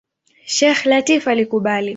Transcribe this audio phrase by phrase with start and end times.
[0.55, 1.89] Sheikh Lateef alikubali.